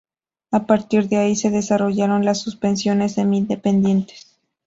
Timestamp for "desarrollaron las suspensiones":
1.51-3.13